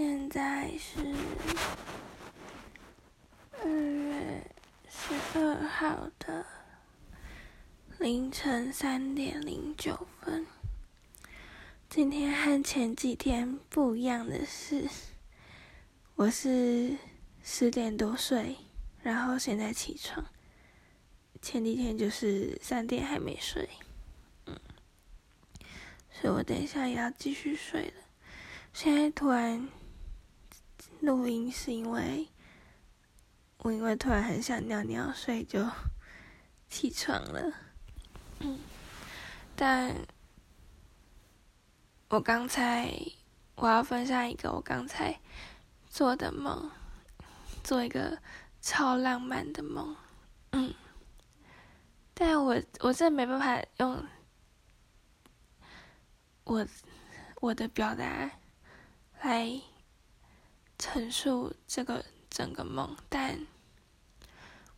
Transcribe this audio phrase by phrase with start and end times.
[0.00, 1.00] 现在是
[3.60, 4.48] 二月
[4.88, 6.46] 十二号的
[7.98, 10.46] 凌晨三点零九分。
[11.90, 14.88] 今天和前几天不一样的是，
[16.14, 16.96] 我是
[17.42, 18.54] 十点多睡，
[19.02, 20.24] 然后现在起床。
[21.42, 23.68] 前几天就是三点还没睡，
[24.46, 24.56] 嗯，
[26.12, 28.04] 所以我等一下也要继续睡了。
[28.72, 29.68] 现在突然
[31.00, 32.28] 录音是因为
[33.58, 35.64] 我因为突然很想尿尿，所以就
[36.68, 37.52] 起床了。
[38.40, 38.58] 嗯，
[39.56, 39.94] 但
[42.08, 42.92] 我刚才
[43.54, 45.20] 我要分享一个我刚才
[45.88, 46.70] 做的梦，
[47.62, 48.18] 做一个
[48.60, 49.96] 超浪漫的梦。
[50.50, 50.74] 嗯，
[52.14, 54.04] 但我我真的没办法用
[56.44, 56.66] 我
[57.40, 58.30] 我的表达。
[59.20, 59.60] 来
[60.78, 63.46] 陈述这个整个梦，但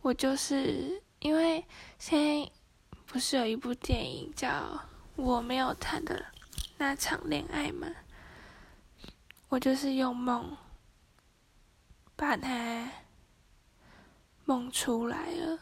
[0.00, 1.64] 我就是因为
[1.98, 2.50] 现在
[3.04, 4.48] 不是有一部电影叫
[5.16, 6.26] 《我没有谈的
[6.78, 7.88] 那场恋爱》吗？
[9.48, 10.56] 我就是用梦
[12.14, 12.90] 把它
[14.44, 15.58] 梦出来了，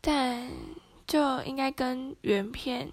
[0.00, 0.50] 但
[1.06, 2.92] 就应该跟原片。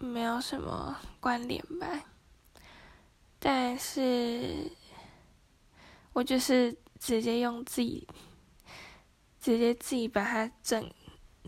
[0.00, 2.04] 没有什么关联吧，
[3.38, 4.70] 但是
[6.12, 8.06] 我就是直接用自己，
[9.40, 10.90] 直接自己把它整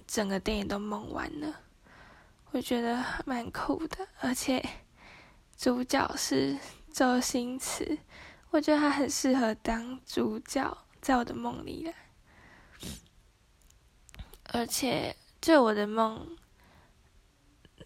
[0.06, 1.62] 整个电影都梦完了，
[2.52, 4.64] 我觉得蛮酷的，而且
[5.56, 6.58] 主角是
[6.92, 7.98] 周星驰，
[8.50, 11.94] 我觉得他很适合当主角，在我的梦里了，
[14.44, 16.36] 而且就我的梦。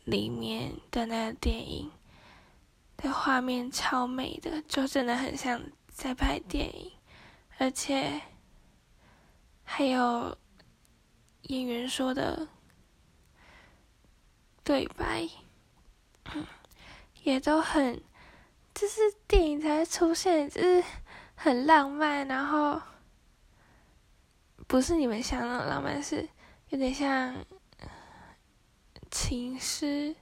[0.04, 1.90] 里面的那个电影
[3.04, 6.92] 的画面超美的，就真的很像在拍电影，
[7.58, 8.20] 而且
[9.62, 10.36] 还有
[11.42, 12.48] 演员说的
[14.64, 15.28] 对白，
[17.22, 18.02] 也都很，
[18.74, 20.82] 就是电影才会出现，就是
[21.34, 22.80] 很浪漫，然后
[24.66, 26.28] 不是你们想的浪漫，是
[26.70, 27.36] 有点像。
[29.10, 30.16] 情诗，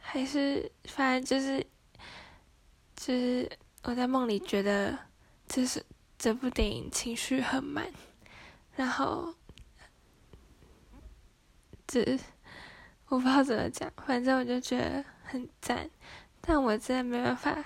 [0.00, 1.64] 还是反正就是，
[2.96, 3.48] 就是
[3.84, 4.98] 我在梦里觉得，
[5.46, 5.84] 就是
[6.18, 7.86] 这部电影情绪很满，
[8.74, 9.32] 然后，
[11.86, 12.18] 这
[13.06, 15.88] 我不知道怎么讲，反正我就觉得很赞，
[16.40, 17.64] 但我真的没办法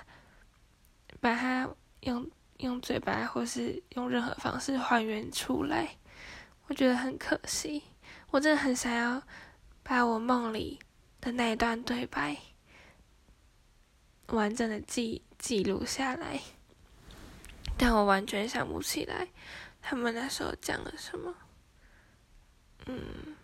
[1.19, 1.67] 把它
[2.01, 5.97] 用用嘴巴或是用任何方式还原出来，
[6.67, 7.81] 我觉得很可惜，
[8.29, 9.23] 我真的很想要。
[9.83, 10.79] 把我梦里
[11.19, 12.37] 的那一段对白
[14.27, 16.39] 完整的记记录下来，
[17.77, 19.27] 但我完全想不起来
[19.81, 21.35] 他们那时候讲了什么。
[22.85, 23.35] 嗯，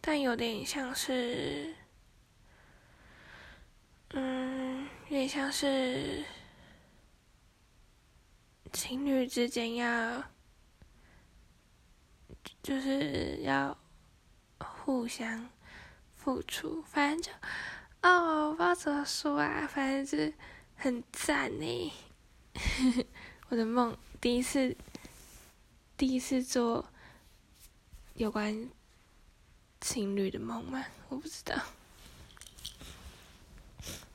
[0.00, 1.74] 但有点像是，
[4.10, 6.24] 嗯，有点像是
[8.72, 10.24] 情侣之间要，
[12.62, 13.76] 就是要。
[14.58, 15.50] 互相
[16.14, 17.34] 付出，反正
[18.06, 20.32] 哦，我不知道怎么说啊，反正就是
[20.76, 21.92] 很赞呢。
[23.50, 24.76] 我的梦第一次，
[25.96, 26.88] 第一次做
[28.14, 28.70] 有关
[29.80, 30.84] 情侣的梦吗？
[31.08, 31.56] 我不知道。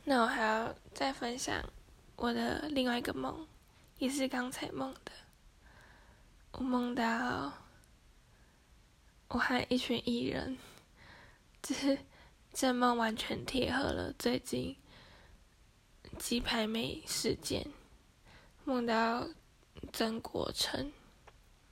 [0.06, 1.62] 那我还要再分享
[2.16, 3.46] 我的另外一个梦，
[3.98, 5.12] 也是刚才梦的。
[6.54, 7.52] 我梦到。
[9.28, 10.58] 我和一群艺人，
[11.62, 11.98] 就是
[12.54, 14.76] 这梦完全贴合了最近
[16.20, 17.66] 鸡排妹事件，
[18.66, 19.28] 梦到
[19.94, 20.92] 曾国成，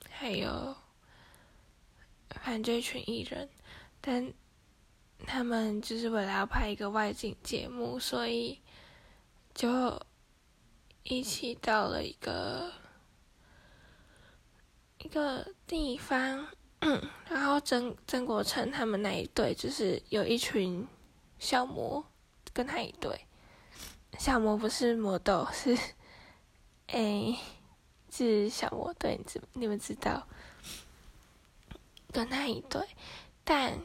[0.09, 0.75] 还有
[2.29, 3.49] 反正群艺人，
[3.99, 4.33] 但
[5.27, 8.59] 他们就是为了要拍一个外景节目，所以
[9.53, 10.01] 就
[11.03, 12.71] 一起到了一个
[14.99, 16.47] 一个地方。
[17.29, 20.87] 然后曾曾国成他们那一队就是有一群
[21.37, 22.05] 小魔
[22.53, 23.25] 跟他一队，
[24.17, 25.77] 小魔不是魔豆是，
[26.87, 27.37] 哎，
[28.09, 30.27] 是小魔队，你知你们知道？
[32.11, 32.87] 跟他一队，
[33.43, 33.77] 但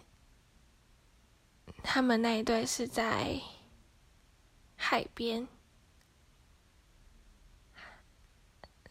[1.83, 3.41] 他们那一队是在
[4.77, 5.47] 海边，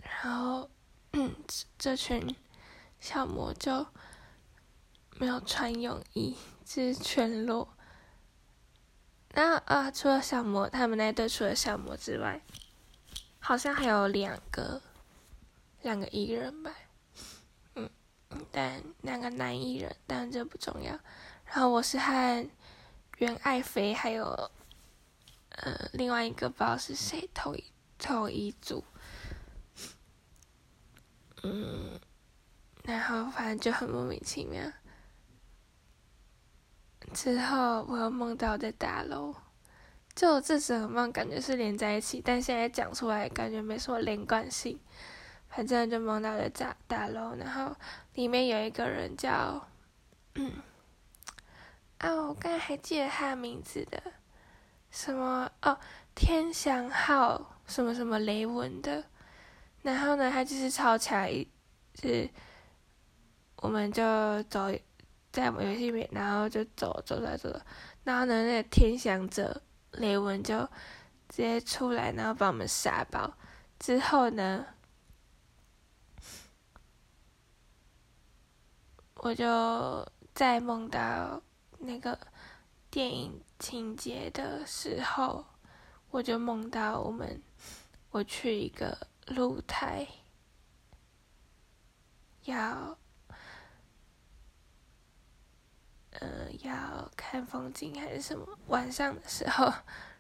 [0.04, 0.70] 然后
[1.78, 2.36] 这群。
[3.04, 3.86] 小魔就
[5.18, 7.68] 没有穿泳衣，是全裸。
[9.34, 12.42] 那啊，除了小魔，他们那队除了小魔之外，
[13.42, 14.82] 好像还有两个，
[15.82, 16.74] 两个艺人吧，
[17.76, 17.90] 嗯，
[18.54, 20.98] 但两个男艺人，但这不重要。
[21.46, 22.50] 然后我是和
[23.18, 24.50] 袁爱飞还有
[25.50, 27.66] 呃另外一个不知道是谁同一
[27.98, 28.82] 同一组，
[31.44, 32.00] 嗯，
[33.14, 34.62] 后反正就很莫名其妙。
[37.14, 39.36] 之后我又梦到在大楼，
[40.16, 44.80] 就这整个梦感觉是连在一起，但现在讲出来感觉没什么连贯性。
[45.56, 47.76] 反正就梦到在大大楼，然后
[48.16, 49.68] 里面有一个人叫，
[50.34, 50.52] 嗯，
[52.00, 54.02] 啊，我刚才还记得他的名字的，
[54.90, 55.78] 什么哦，
[56.16, 59.06] 天祥号什么什么雷文的，
[59.84, 61.30] 然后呢，他就是超强，
[62.02, 62.28] 是，
[63.64, 64.70] 我们就走。
[65.32, 67.60] 在我们游戏里面，然后就走走走走，
[68.04, 69.64] 然后呢，那个天翔者
[69.94, 70.60] 雷文就
[71.28, 73.36] 直接出来，然后把我们杀爆。
[73.80, 74.64] 之后呢，
[79.16, 81.42] 我就在梦到
[81.80, 82.20] 那个
[82.92, 85.44] 电影情节的时候，
[86.12, 87.42] 我就梦到我们
[88.12, 88.96] 我去一个
[89.26, 90.08] 露台，
[92.44, 92.96] 要。
[96.20, 98.48] 呃，要看风景还是什么？
[98.68, 99.74] 晚上的时候，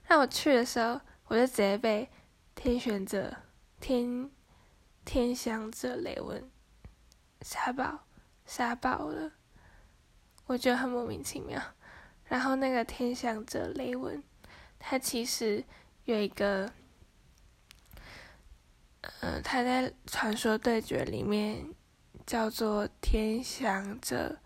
[0.05, 2.09] 让我去的时候，我就直接被
[2.55, 3.35] 天选者、
[3.79, 4.29] 天
[5.05, 6.49] 天翔者雷文
[7.41, 8.05] 杀爆，
[8.45, 9.31] 杀爆了。
[10.47, 11.61] 我觉得很莫名其妙。
[12.25, 14.23] 然后那个天翔者雷文，
[14.79, 15.63] 他其实
[16.05, 16.71] 有一个，
[19.21, 21.73] 呃，他在传说对决里面
[22.25, 24.39] 叫做天翔者。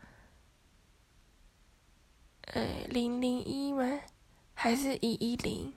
[2.54, 4.00] 呃，零零一吗？
[4.54, 5.74] 还是一一零？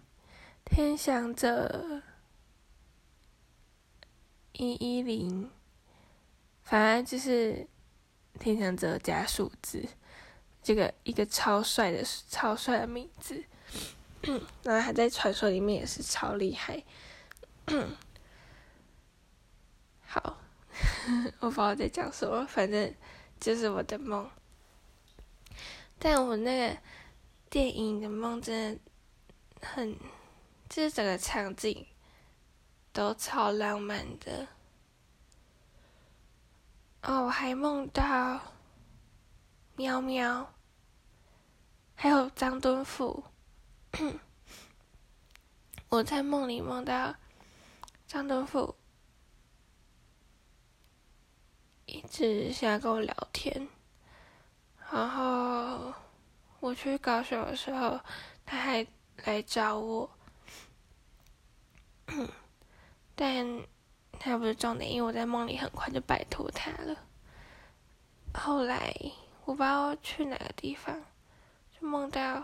[0.64, 2.02] 天翔者
[4.52, 5.50] 一一零，
[6.62, 7.66] 反正就是
[8.38, 9.84] 天翔者加数字，
[10.62, 13.44] 这个一个超帅的超帅的名字，
[14.62, 16.84] 然后还在传说里面也是超厉害。
[20.02, 20.38] 好，
[21.40, 22.94] 我不知道在讲什么，反正
[23.40, 24.30] 就是我的梦。
[26.02, 26.80] 但我那个
[27.50, 28.80] 电影的梦真的
[29.60, 29.94] 很，
[30.66, 31.86] 就是整个场景
[32.90, 34.48] 都超浪漫的。
[37.02, 38.40] 哦，我还梦到
[39.76, 40.54] 喵喵，
[41.94, 43.22] 还有张敦富。
[45.90, 47.14] 我在梦里梦到
[48.06, 48.74] 张敦富
[51.84, 53.68] 一直想跟我聊天。
[54.92, 55.92] 然后
[56.58, 58.00] 我去高雄的时候，
[58.44, 58.84] 他还
[59.24, 60.10] 来找我，
[63.14, 63.46] 但
[64.18, 66.96] 他不是重点，因为我在梦里很快就摆脱他了。
[68.34, 68.94] 后来
[69.44, 71.00] 我不知道去哪个地方，
[71.78, 72.42] 就梦到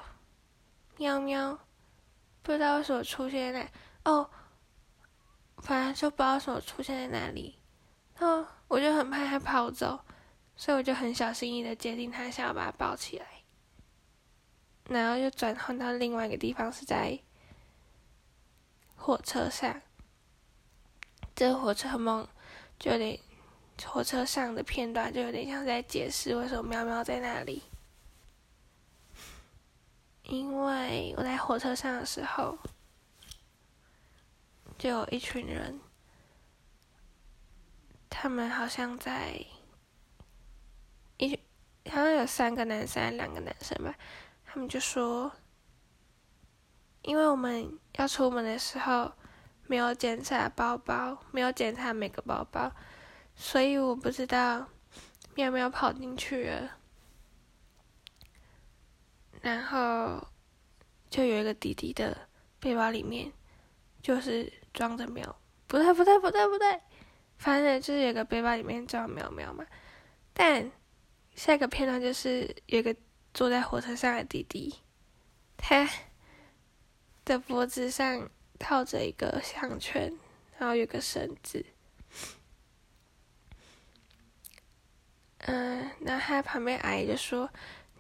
[0.97, 1.59] 喵喵，
[2.43, 3.71] 不知道为什么出现在
[4.05, 4.31] 哦，
[5.59, 7.59] 反正就不知道什么出现在哪里，
[8.19, 9.99] 然后我就很怕他跑走。
[10.59, 13.27] 所以我就很小心翼翼的接近他，想要把他抱起来，
[14.89, 17.19] 然后又转换到另外一个地方，是在
[18.97, 19.83] 火车上。
[21.35, 22.27] 这个火车梦
[22.79, 23.21] 就有点，
[23.85, 27.63] 火车上的片段就有点像在解释为什么喵喵在那里。
[30.23, 32.59] 因为我在火车上的时候，
[34.79, 35.79] 就有一群人，
[38.09, 39.45] 他们好像在。
[41.89, 43.95] 好像有三个男生，两个男生吧。
[44.45, 45.31] 他们就说，
[47.03, 49.13] 因为我们要出门的时候
[49.67, 52.73] 没有检查包包，没有检查每个包包，
[53.35, 54.67] 所以我不知道
[55.35, 56.79] 喵喵跑进去了。
[59.43, 60.27] 然后
[61.11, 62.17] 就有一个弟弟的
[62.59, 63.33] 背包里面
[64.03, 66.81] 就是装着喵，不对不对不对不对，
[67.37, 69.67] 反正就是有个背包里面装喵喵嘛，
[70.33, 70.73] 但。
[71.37, 72.97] 下一个片段就是有个
[73.35, 74.75] 坐在火车上的弟弟，
[75.59, 75.87] 他
[77.27, 80.13] 的脖子上套着一个项圈，
[80.59, 81.67] 然后有个绳子。
[85.41, 87.51] 嗯，然后他旁边阿姨就说：“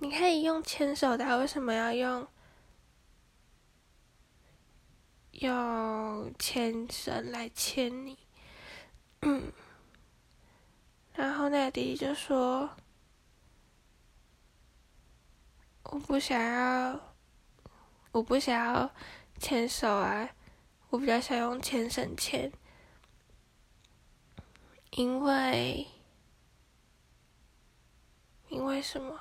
[0.00, 2.26] 你可以用牵手的，为什么要用
[5.32, 8.18] 用牵绳来牵你？”
[9.20, 9.52] 嗯，
[11.14, 12.70] 然后那个弟弟就说。
[15.92, 17.14] 我不想要，
[18.12, 18.90] 我不想要
[19.38, 20.28] 牵手啊，
[20.90, 22.52] 我比较想用牵绳牵，
[24.90, 25.86] 因为，
[28.48, 29.20] 因为什么？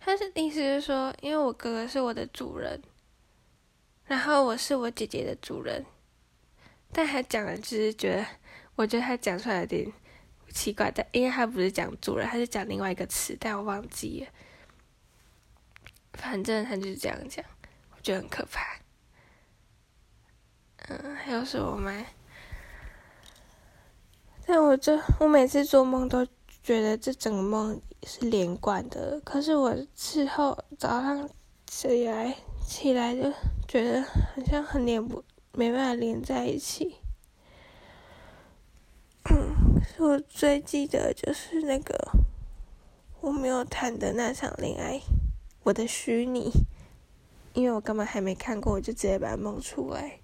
[0.00, 2.82] 他是意思是说，因为我哥哥是我的主人，
[4.04, 5.86] 然后我是我姐姐的主人，
[6.92, 8.26] 但他讲的只是觉得，
[8.74, 9.92] 我觉得他讲出来有点
[10.50, 14.32] 奇怪的，因为他不是讲主人，他是讲另外一个词，但我忘记了。
[16.14, 17.44] 反正他就是这样讲，
[17.96, 18.60] 我觉得很可怕。
[20.88, 22.04] 嗯，还有什么吗？
[24.44, 26.26] 但我这我每次做梦都
[26.62, 31.30] 觉得这整个梦是连贯的，可是我事后早上
[31.66, 33.32] 起来起来就
[33.68, 36.96] 觉得好像很连不没办法连在一起。
[39.30, 42.10] 嗯，我最记得就是那个
[43.20, 45.00] 我没有谈的那场恋爱。
[45.64, 46.50] 我的虚拟，
[47.54, 50.20] 因为我根本还没看过，我就直接把它梦出来。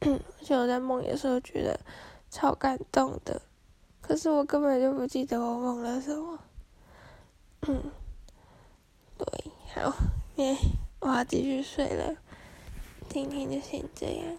[0.00, 1.80] 而且我在梦的时候觉得
[2.30, 3.40] 超感动的，
[4.00, 6.38] 可是我根本就不记得我梦了什么。
[7.62, 7.90] 嗯，
[9.16, 9.26] 对，
[9.74, 9.92] 好，
[10.36, 10.56] 耶，
[11.00, 12.16] 我要继续睡了，
[13.08, 14.38] 今天就先这样。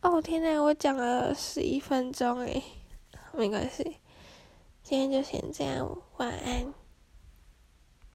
[0.00, 2.62] 哦天呐，我讲了十一分钟诶，
[3.32, 3.98] 没关系，
[4.82, 6.74] 今天就先这样，晚安。